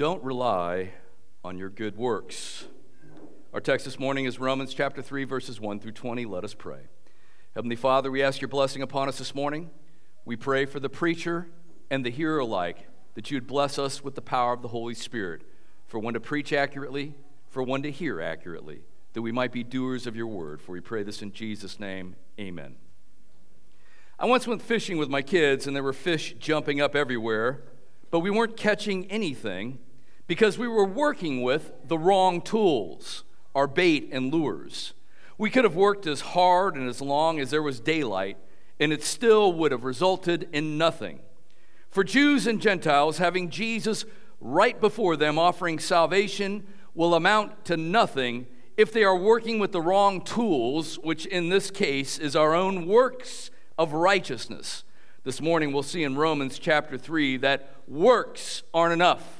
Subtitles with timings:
[0.00, 0.92] Don't rely
[1.44, 2.64] on your good works.
[3.52, 6.24] Our text this morning is Romans chapter 3, verses 1 through 20.
[6.24, 6.84] Let us pray.
[7.54, 9.68] Heavenly Father, we ask your blessing upon us this morning.
[10.24, 11.48] We pray for the preacher
[11.90, 15.42] and the hearer alike that you'd bless us with the power of the Holy Spirit,
[15.86, 17.14] for one to preach accurately,
[17.50, 18.80] for one to hear accurately,
[19.12, 20.62] that we might be doers of your word.
[20.62, 22.16] For we pray this in Jesus' name.
[22.38, 22.76] Amen.
[24.18, 27.64] I once went fishing with my kids, and there were fish jumping up everywhere,
[28.10, 29.78] but we weren't catching anything
[30.30, 34.94] because we were working with the wrong tools, our bait and lures.
[35.36, 38.36] We could have worked as hard and as long as there was daylight,
[38.78, 41.18] and it still would have resulted in nothing.
[41.88, 44.04] For Jews and Gentiles, having Jesus
[44.40, 49.82] right before them offering salvation will amount to nothing if they are working with the
[49.82, 54.84] wrong tools, which in this case is our own works of righteousness.
[55.24, 59.39] This morning we'll see in Romans chapter 3 that works aren't enough.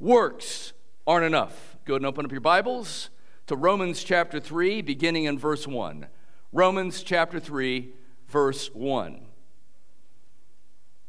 [0.00, 0.72] Works
[1.06, 1.76] aren't enough.
[1.84, 3.10] Go and open up your Bibles
[3.46, 6.06] to Romans chapter 3, beginning in verse 1.
[6.52, 7.92] Romans chapter 3,
[8.26, 9.20] verse 1.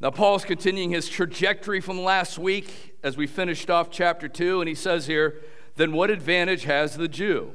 [0.01, 4.67] Now, Paul's continuing his trajectory from last week as we finished off chapter 2, and
[4.67, 5.39] he says here,
[5.77, 7.53] Then what advantage has the Jew?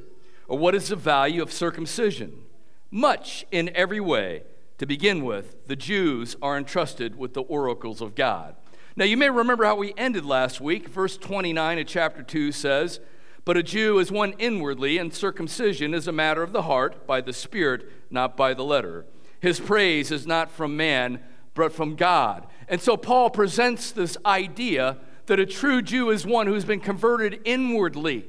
[0.49, 2.45] Or what is the value of circumcision?
[2.91, 4.45] Much in every way
[4.79, 8.57] to begin with, the Jews are entrusted with the oracles of God.
[8.99, 10.89] Now, you may remember how we ended last week.
[10.89, 12.99] Verse 29 of chapter 2 says,
[13.45, 17.21] But a Jew is one inwardly, and circumcision is a matter of the heart, by
[17.21, 19.05] the Spirit, not by the letter.
[19.39, 21.21] His praise is not from man,
[21.53, 22.47] but from God.
[22.69, 27.43] And so Paul presents this idea that a true Jew is one who's been converted
[27.45, 28.27] inwardly.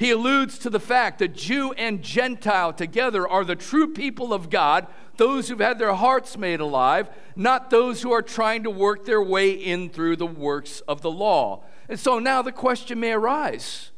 [0.00, 4.48] He alludes to the fact that Jew and Gentile together are the true people of
[4.48, 4.86] God
[5.18, 9.20] those who've had their hearts made alive, not those who are trying to work their
[9.20, 11.64] way in through the works of the law.
[11.86, 13.90] And so now the question may arise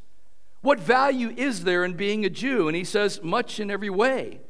[0.62, 2.66] what value is there in being a Jew?
[2.66, 4.40] And he says, much in every way.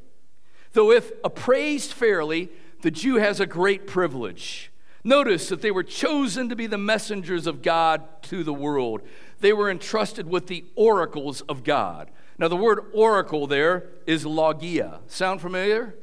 [0.73, 2.49] Though, if appraised fairly,
[2.81, 4.72] the Jew has a great privilege.
[5.05, 9.03] Notice that they were chosen to be the messengers of God to the world.
[9.41, 12.11] They were entrusted with the oracles of God.
[12.39, 15.01] Now, the word oracle there is logia.
[15.09, 15.95] Sound familiar?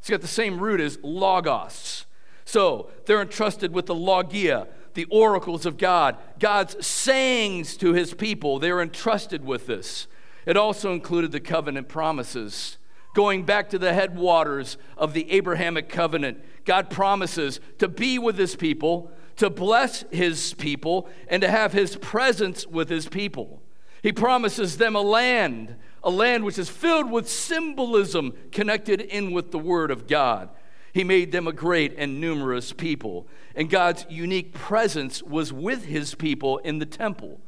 [0.00, 2.06] It's got the same root as logos.
[2.44, 8.58] So they're entrusted with the logia, the oracles of God, God's sayings to his people.
[8.58, 10.06] They're entrusted with this.
[10.46, 12.77] It also included the covenant promises.
[13.18, 18.54] Going back to the headwaters of the Abrahamic covenant, God promises to be with his
[18.54, 23.60] people, to bless his people, and to have his presence with his people.
[24.04, 25.74] He promises them a land
[26.04, 30.48] a land which is filled with symbolism connected in with the Word of God.
[30.92, 36.14] He made them a great and numerous people, and God's unique presence was with his
[36.14, 37.40] people in the temple.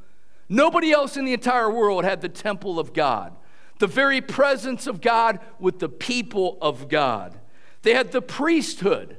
[0.49, 3.37] Nobody else in the entire world had the temple of God,
[3.81, 7.41] the very presence of God with the people of God.
[7.83, 9.17] They had the priesthood.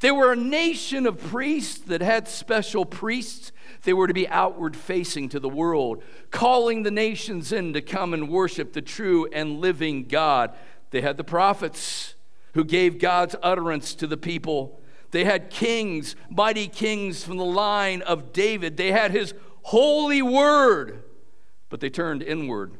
[0.00, 3.52] They were a nation of priests that had special priests
[3.82, 8.14] they were to be outward facing to the world, calling the nations in to come
[8.14, 10.54] and worship the true and living God.
[10.90, 12.14] They had the prophets
[12.54, 14.80] who gave God's utterance to the people.
[15.10, 18.76] They had kings, mighty kings from the line of David.
[18.76, 21.02] They had his holy word,
[21.68, 22.76] but they turned inward,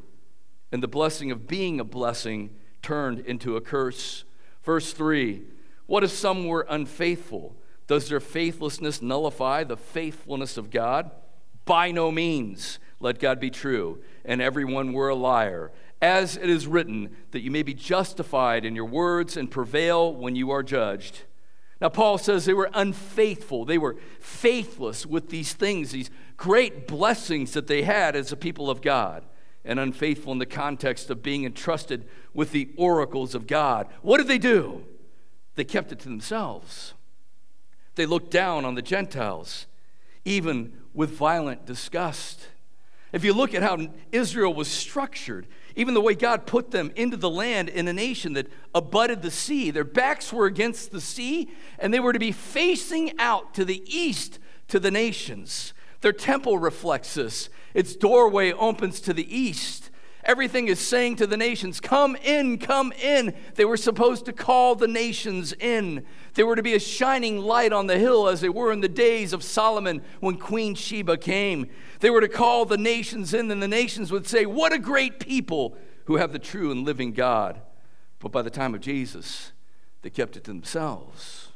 [0.71, 2.49] and the blessing of being a blessing
[2.81, 4.23] turned into a curse.
[4.63, 5.43] Verse 3
[5.85, 7.55] What if some were unfaithful?
[7.87, 11.09] Does their faithlessness nullify the faithfulness of God?
[11.65, 12.79] By no means.
[12.99, 15.71] Let God be true, and everyone were a liar.
[16.01, 20.35] As it is written, that you may be justified in your words and prevail when
[20.35, 21.23] you are judged.
[21.79, 23.65] Now, Paul says they were unfaithful.
[23.65, 28.69] They were faithless with these things, these great blessings that they had as a people
[28.69, 29.23] of God,
[29.67, 33.87] and unfaithful in the context of being entrusted with the oracles of God.
[34.01, 34.85] What did they do?
[35.55, 36.93] They kept it to themselves.
[37.95, 39.65] They looked down on the Gentiles,
[40.23, 42.47] even with violent disgust.
[43.11, 47.17] If you look at how Israel was structured, even the way God put them into
[47.17, 51.49] the land in a nation that abutted the sea, their backs were against the sea,
[51.79, 54.39] and they were to be facing out to the east
[54.69, 55.73] to the nations.
[56.01, 57.49] Their temple reflects this.
[57.73, 59.89] Its doorway opens to the east.
[60.27, 63.33] Everything is saying to the nations, Come in, come in.
[63.55, 66.05] They were supposed to call the nations in.
[66.33, 68.89] They were to be a shining light on the hill as they were in the
[68.89, 71.69] days of Solomon when Queen Sheba came.
[72.01, 75.19] They were to call the nations in, and the nations would say, What a great
[75.19, 77.61] people who have the true and living God.
[78.19, 79.53] But by the time of Jesus,
[80.01, 81.49] they kept it to themselves.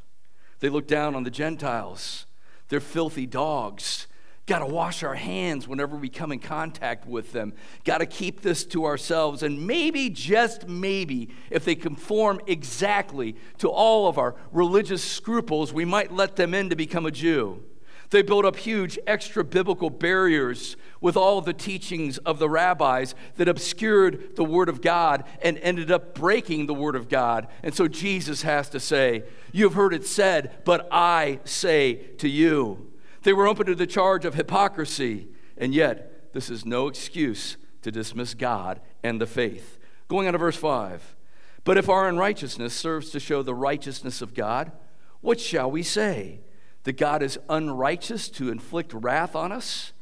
[0.60, 2.26] They looked down on the Gentiles.
[2.68, 4.06] They're filthy dogs.
[4.46, 7.52] Got to wash our hands whenever we come in contact with them.
[7.84, 9.44] Got to keep this to ourselves.
[9.44, 15.84] And maybe, just maybe, if they conform exactly to all of our religious scruples, we
[15.84, 17.62] might let them in to become a Jew.
[18.10, 23.48] They built up huge extra biblical barriers with all the teachings of the rabbis that
[23.48, 27.46] obscured the Word of God and ended up breaking the Word of God.
[27.62, 29.22] And so Jesus has to say,
[29.52, 32.91] You have heard it said, but I say to you.
[33.22, 37.90] They were open to the charge of hypocrisy, and yet this is no excuse to
[37.90, 39.78] dismiss God and the faith.
[40.08, 41.16] Going on to verse 5.
[41.64, 44.72] But if our unrighteousness serves to show the righteousness of God,
[45.20, 46.40] what shall we say?
[46.84, 49.92] That God is unrighteous to inflict wrath on us?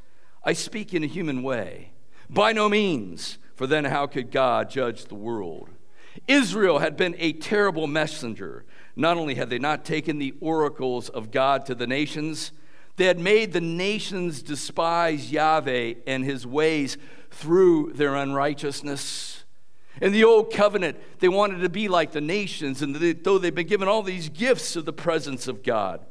[0.43, 1.93] I speak in a human way.
[2.31, 5.69] By no means, for then how could God judge the world?
[6.27, 8.65] Israel had been a terrible messenger.
[8.97, 12.53] Not only had they not taken the oracles of God to the nations,
[13.01, 16.99] they had made the nations despise Yahweh and his ways
[17.31, 19.45] through their unrighteousness.
[20.03, 23.55] In the old covenant, they wanted to be like the nations, and they, though they've
[23.55, 26.05] been given all these gifts of the presence of God,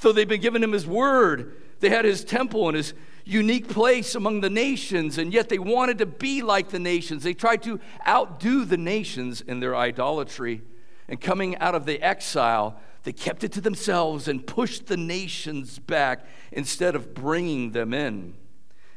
[0.00, 2.92] though they've been given him his word, they had his temple and his
[3.24, 7.22] unique place among the nations, and yet they wanted to be like the nations.
[7.22, 10.60] They tried to outdo the nations in their idolatry.
[11.08, 15.78] And coming out of the exile, they kept it to themselves and pushed the nations
[15.78, 18.34] back instead of bringing them in.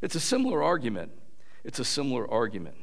[0.02, 1.12] It's a similar argument.
[1.64, 2.76] It's a similar argument.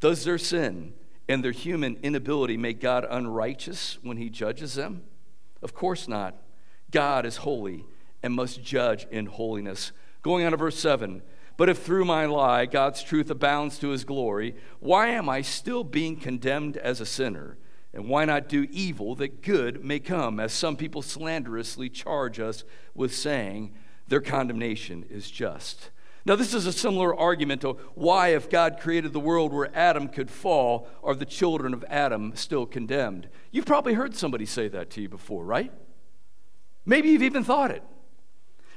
[0.00, 0.94] Does their sin
[1.28, 5.04] and their human inability make God unrighteous when he judges them?
[5.62, 6.34] Of course not.
[6.90, 7.84] God is holy
[8.24, 9.92] and must judge in holiness.
[10.22, 11.22] Going on to verse 7
[11.56, 15.84] But if through my lie God's truth abounds to his glory, why am I still
[15.84, 17.56] being condemned as a sinner?
[17.94, 22.64] And why not do evil that good may come, as some people slanderously charge us
[22.94, 23.74] with saying
[24.08, 25.90] their condemnation is just?
[26.24, 30.08] Now, this is a similar argument to why, if God created the world where Adam
[30.08, 33.28] could fall, are the children of Adam still condemned?
[33.50, 35.72] You've probably heard somebody say that to you before, right?
[36.86, 37.82] Maybe you've even thought it.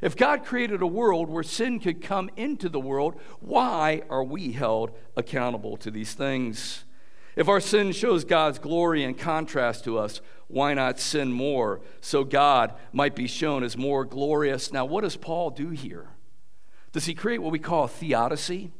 [0.01, 4.51] If God created a world where sin could come into the world, why are we
[4.51, 6.84] held accountable to these things?
[7.35, 12.23] If our sin shows God's glory in contrast to us, why not sin more so
[12.23, 14.71] God might be shown as more glorious?
[14.71, 16.09] Now, what does Paul do here?
[16.91, 18.71] Does he create what we call a theodicy?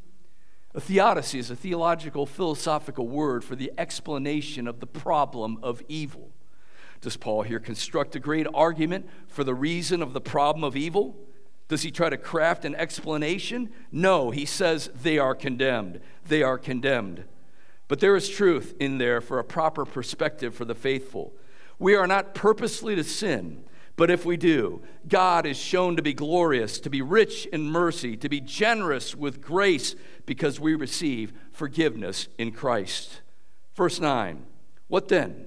[0.73, 6.31] A theodicy is a theological, philosophical word for the explanation of the problem of evil.
[7.01, 11.15] Does Paul here construct a great argument for the reason of the problem of evil?
[11.67, 13.69] Does he try to craft an explanation?
[13.91, 15.99] No, he says they are condemned.
[16.27, 17.25] They are condemned.
[17.87, 21.33] But there is truth in there for a proper perspective for the faithful.
[21.77, 23.63] We are not purposely to sin,
[23.95, 28.17] but if we do, God is shown to be glorious, to be rich in mercy,
[28.17, 29.95] to be generous with grace
[30.25, 33.21] because we receive forgiveness in Christ.
[33.75, 34.45] Verse 9
[34.87, 35.45] What then?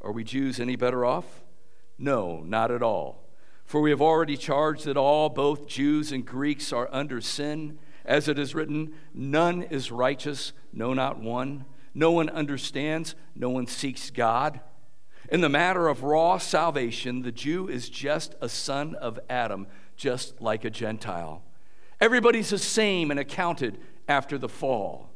[0.00, 1.42] Are we Jews any better off?
[1.98, 3.24] No, not at all.
[3.64, 7.78] For we have already charged that all, both Jews and Greeks, are under sin.
[8.04, 11.64] As it is written, none is righteous, no, not one.
[11.94, 14.60] No one understands, no one seeks God.
[15.30, 19.66] In the matter of raw salvation, the Jew is just a son of Adam,
[19.96, 21.42] just like a Gentile.
[22.00, 25.10] Everybody's the same and accounted after the fall.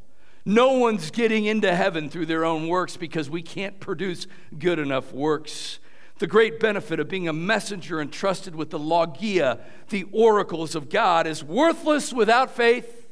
[0.45, 4.26] No one's getting into heaven through their own works because we can't produce
[4.59, 5.78] good enough works.
[6.18, 11.26] The great benefit of being a messenger entrusted with the logia, the oracles of God,
[11.26, 13.06] is worthless without faith.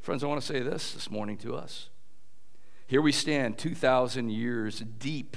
[0.00, 1.90] Friends, I want to say this this morning to us.
[2.86, 5.36] Here we stand 2,000 years deep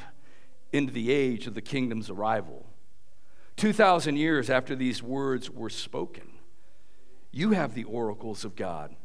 [0.72, 2.68] into the age of the kingdom's arrival.
[3.58, 6.30] 2,000 years after these words were spoken.
[7.32, 8.96] You have the oracles of God.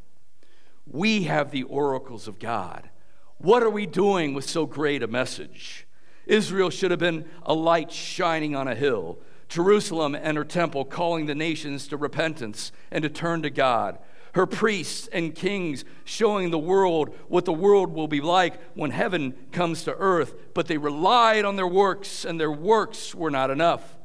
[0.85, 2.89] We have the oracles of God.
[3.37, 5.84] What are we doing with so great a message?
[6.25, 9.19] Israel should have been a light shining on a hill.
[9.47, 13.99] Jerusalem and her temple calling the nations to repentance and to turn to God.
[14.33, 19.33] Her priests and kings showing the world what the world will be like when heaven
[19.53, 20.35] comes to earth.
[20.53, 23.97] But they relied on their works, and their works were not enough,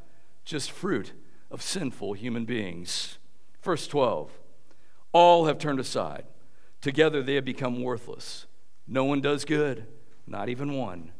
[0.44, 1.12] just fruit
[1.50, 3.18] of sinful human beings.
[3.62, 4.30] Verse 12
[5.12, 6.26] All have turned aside.
[6.80, 8.46] Together they have become worthless.
[8.86, 9.86] No one does good,
[10.26, 11.10] not even one.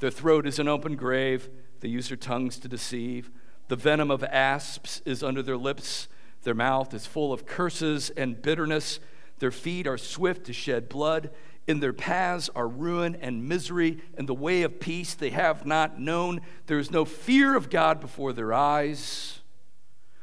[0.00, 1.48] Their throat is an open grave.
[1.80, 3.30] They use their tongues to deceive.
[3.68, 6.08] The venom of asps is under their lips.
[6.42, 8.98] Their mouth is full of curses and bitterness.
[9.38, 11.30] Their feet are swift to shed blood.
[11.66, 16.00] In their paths are ruin and misery, and the way of peace they have not
[16.00, 16.40] known.
[16.66, 19.40] There is no fear of God before their eyes.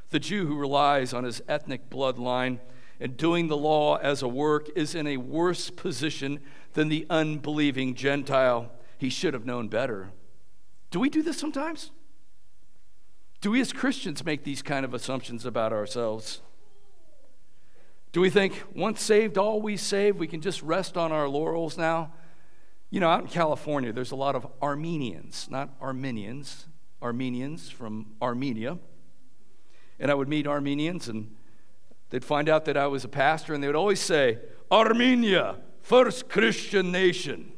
[0.09, 2.59] The Jew who relies on his ethnic bloodline
[2.99, 6.39] and doing the law as a work is in a worse position
[6.73, 8.71] than the unbelieving Gentile.
[8.97, 10.11] He should have known better.
[10.91, 11.91] Do we do this sometimes?
[13.41, 16.41] Do we as Christians make these kind of assumptions about ourselves?
[18.11, 22.13] Do we think once saved, always saved, we can just rest on our laurels now?
[22.89, 26.67] You know, out in California, there's a lot of Armenians, not Arminians,
[27.01, 28.79] Armenians from Armenia.
[29.99, 31.35] And I would meet Armenians, and
[32.09, 34.39] they'd find out that I was a pastor, and they would always say,
[34.71, 37.51] Armenia, first Christian nation.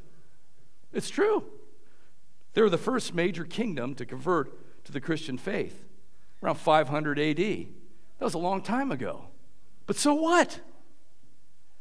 [0.93, 1.43] It's true.
[2.53, 5.85] They were the first major kingdom to convert to the Christian faith
[6.41, 7.37] around 500 AD.
[7.37, 9.25] That was a long time ago.
[9.85, 10.59] But so what?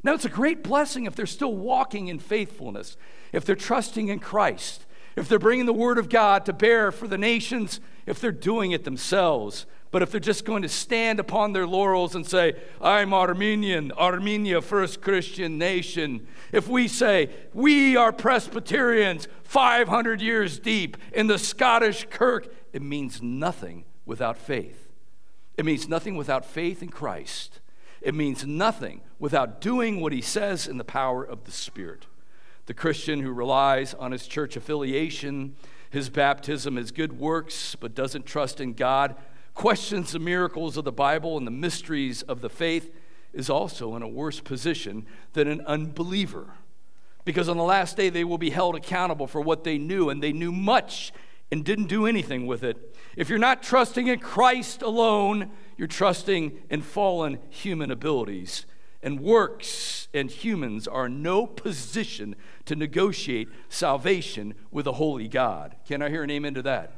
[0.02, 2.96] Now, it's a great blessing if they're still walking in faithfulness,
[3.32, 4.86] if they're trusting in Christ,
[5.16, 8.70] if they're bringing the Word of God to bear for the nations, if they're doing
[8.70, 9.66] it themselves.
[9.90, 14.60] But if they're just going to stand upon their laurels and say, I'm Armenian, Armenia,
[14.60, 22.06] first Christian nation, if we say, we are Presbyterians 500 years deep in the Scottish
[22.10, 24.88] Kirk, it means nothing without faith.
[25.56, 27.60] It means nothing without faith in Christ.
[28.00, 32.06] It means nothing without doing what he says in the power of the Spirit.
[32.66, 35.56] The Christian who relies on his church affiliation,
[35.90, 39.16] his baptism, his good works, but doesn't trust in God,
[39.58, 42.94] questions the miracles of the Bible and the mysteries of the faith,
[43.32, 46.54] is also in a worse position than an unbeliever.
[47.24, 50.22] Because on the last day, they will be held accountable for what they knew, and
[50.22, 51.12] they knew much
[51.50, 52.96] and didn't do anything with it.
[53.16, 58.64] If you're not trusting in Christ alone, you're trusting in fallen human abilities.
[59.02, 62.36] And works and humans are no position
[62.66, 65.74] to negotiate salvation with a holy God.
[65.84, 66.92] Can I hear an amen to that?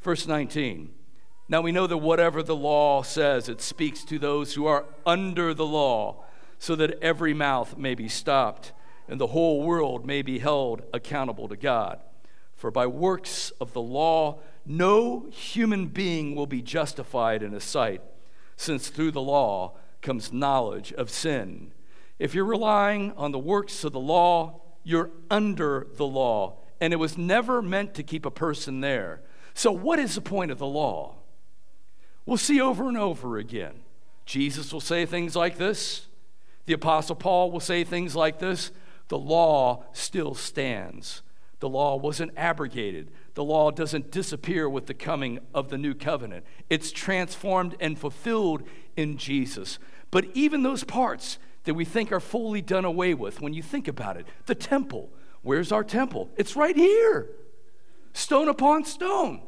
[0.00, 0.99] Verse 19.
[1.50, 5.52] Now we know that whatever the law says, it speaks to those who are under
[5.52, 6.22] the law,
[6.60, 8.72] so that every mouth may be stopped
[9.08, 11.98] and the whole world may be held accountable to God.
[12.54, 18.00] For by works of the law, no human being will be justified in his sight,
[18.56, 21.72] since through the law comes knowledge of sin.
[22.20, 26.96] If you're relying on the works of the law, you're under the law, and it
[26.96, 29.22] was never meant to keep a person there.
[29.54, 31.16] So, what is the point of the law?
[32.26, 33.80] We'll see over and over again.
[34.26, 36.06] Jesus will say things like this.
[36.66, 38.70] The Apostle Paul will say things like this.
[39.08, 41.22] The law still stands.
[41.58, 43.10] The law wasn't abrogated.
[43.34, 46.44] The law doesn't disappear with the coming of the new covenant.
[46.68, 48.62] It's transformed and fulfilled
[48.96, 49.78] in Jesus.
[50.10, 53.88] But even those parts that we think are fully done away with, when you think
[53.88, 55.10] about it, the temple,
[55.42, 56.30] where's our temple?
[56.36, 57.28] It's right here,
[58.12, 59.42] stone upon stone.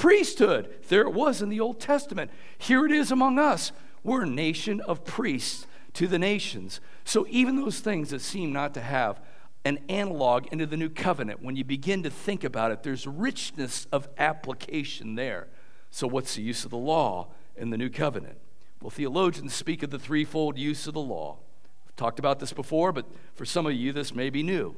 [0.00, 2.30] Priesthood, there it was in the Old Testament.
[2.56, 3.70] Here it is among us.
[4.02, 6.80] We're a nation of priests to the nations.
[7.04, 9.20] So even those things that seem not to have
[9.66, 11.42] an analog into the new covenant.
[11.42, 15.48] When you begin to think about it, there's richness of application there.
[15.90, 18.38] So, what's the use of the law in the new covenant?
[18.80, 21.40] Well, theologians speak of the threefold use of the law.
[21.86, 23.04] I've talked about this before, but
[23.34, 24.76] for some of you, this may be new.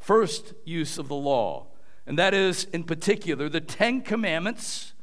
[0.00, 1.68] First use of the law,
[2.08, 4.94] and that is, in particular, the Ten Commandments.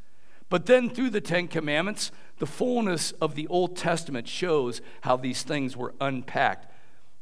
[0.49, 5.43] But then, through the Ten Commandments, the fullness of the Old Testament shows how these
[5.43, 6.65] things were unpacked.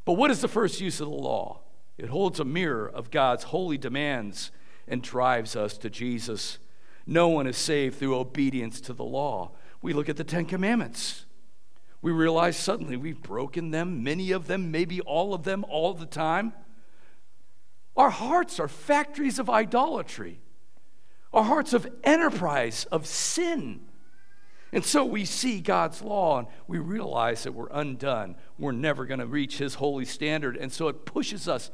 [0.06, 1.60] But what is the first use of the law?
[1.98, 4.50] It holds a mirror of God's holy demands
[4.88, 6.58] and drives us to Jesus.
[7.06, 9.50] No one is saved through obedience to the law.
[9.82, 11.26] We look at the Ten Commandments.
[12.00, 16.06] We realize suddenly we've broken them, many of them, maybe all of them, all the
[16.06, 16.54] time.
[17.96, 20.40] Our hearts are factories of idolatry,
[21.32, 23.80] our hearts of enterprise, of sin.
[24.72, 28.34] And so we see God's law and we realize that we're undone.
[28.58, 30.56] We're never going to reach His holy standard.
[30.56, 31.70] And so it pushes us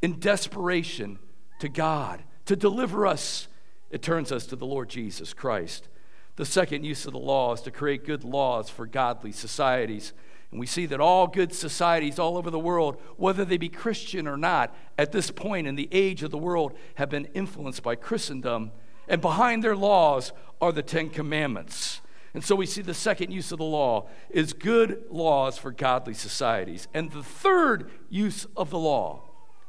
[0.00, 1.18] in desperation
[1.58, 3.48] to God to deliver us.
[3.90, 5.88] It turns us to the Lord Jesus Christ.
[6.36, 10.12] The second use of the law is to create good laws for godly societies.
[10.56, 14.26] And we see that all good societies all over the world, whether they be Christian
[14.26, 17.94] or not, at this point in the age of the world, have been influenced by
[17.94, 18.72] Christendom.
[19.06, 22.00] And behind their laws are the Ten Commandments.
[22.32, 26.14] And so we see the second use of the law is good laws for godly
[26.14, 26.88] societies.
[26.94, 29.24] And the third use of the law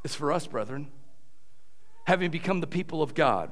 [0.06, 0.88] is for us, brethren.
[2.06, 3.52] Having become the people of God,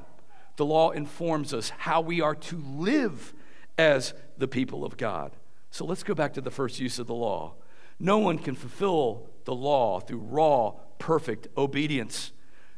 [0.56, 3.34] the law informs us how we are to live
[3.78, 5.34] as the people of God.
[5.76, 7.56] So let's go back to the first use of the law.
[8.00, 12.32] No one can fulfill the law through raw, perfect obedience.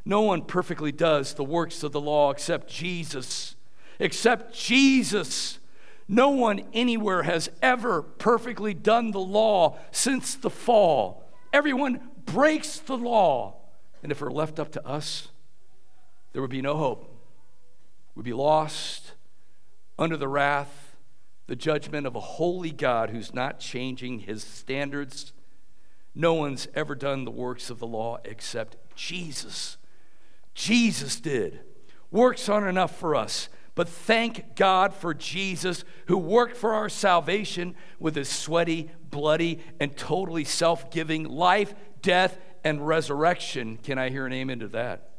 [0.03, 3.55] No one perfectly does the works of the law except Jesus.
[3.99, 5.59] Except Jesus.
[6.07, 11.23] No one anywhere has ever perfectly done the law since the fall.
[11.53, 13.57] Everyone breaks the law.
[14.01, 15.27] And if it were left up to us,
[16.33, 17.15] there would be no hope.
[18.15, 19.11] We'd be lost
[19.99, 20.86] under the wrath,
[21.47, 25.33] the judgment of a holy God who's not changing his standards.
[26.13, 29.77] No one's ever done the works of the law except Jesus.
[30.53, 31.61] Jesus did.
[32.11, 33.49] Works aren't enough for us.
[33.75, 39.95] But thank God for Jesus who worked for our salvation with his sweaty, bloody, and
[39.95, 43.77] totally self giving life, death, and resurrection.
[43.77, 45.11] Can I hear an amen to that?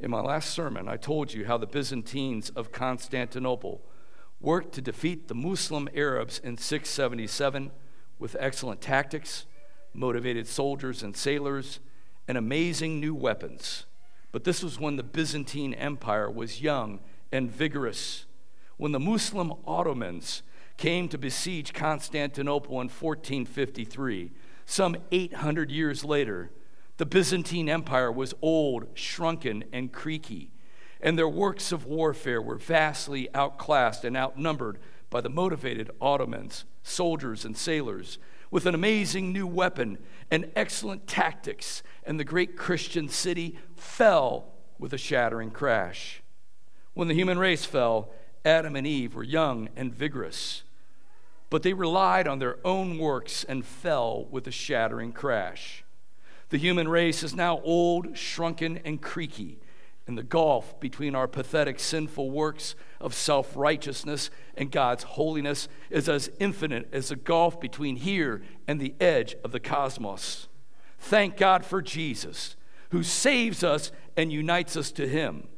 [0.00, 3.80] In my last sermon, I told you how the Byzantines of Constantinople
[4.44, 7.70] worked to defeat the Muslim Arabs in 677
[8.18, 9.46] with excellent tactics,
[9.94, 11.80] motivated soldiers and sailors,
[12.28, 13.86] and amazing new weapons.
[14.32, 17.00] But this was when the Byzantine Empire was young
[17.32, 18.26] and vigorous.
[18.76, 20.42] When the Muslim Ottomans
[20.76, 24.32] came to besiege Constantinople in 1453,
[24.66, 26.50] some 800 years later,
[26.96, 30.50] the Byzantine Empire was old, shrunken, and creaky,
[31.04, 34.78] and their works of warfare were vastly outclassed and outnumbered
[35.10, 38.18] by the motivated Ottomans, soldiers, and sailors
[38.50, 39.98] with an amazing new weapon
[40.30, 46.22] and excellent tactics, and the great Christian city fell with a shattering crash.
[46.94, 48.10] When the human race fell,
[48.42, 50.62] Adam and Eve were young and vigorous,
[51.50, 55.84] but they relied on their own works and fell with a shattering crash.
[56.48, 59.58] The human race is now old, shrunken, and creaky
[60.06, 66.08] and the gulf between our pathetic sinful works of self righteousness and God's holiness is
[66.08, 70.48] as infinite as the gulf between here and the edge of the cosmos.
[70.98, 72.56] Thank God for Jesus,
[72.90, 75.48] who saves us and unites us to Him,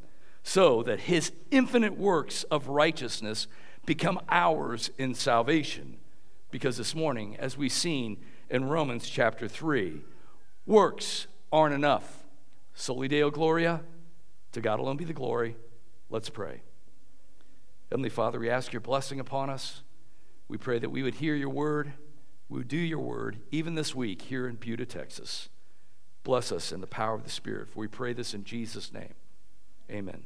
[0.42, 3.48] so that His infinite works of righteousness
[3.84, 5.98] become ours in salvation.
[6.52, 10.02] Because this morning, as we've seen in Romans chapter 3,
[10.66, 12.24] works aren't enough.
[12.74, 13.82] Soli Deo Gloria
[14.56, 15.54] to God alone be the glory.
[16.08, 16.62] Let's pray.
[17.90, 19.82] Heavenly Father, we ask your blessing upon us.
[20.48, 21.92] We pray that we would hear your word,
[22.48, 25.50] we would do your word, even this week here in Buda, Texas.
[26.22, 29.14] Bless us in the power of the Spirit, for we pray this in Jesus' name.
[29.90, 30.22] Amen.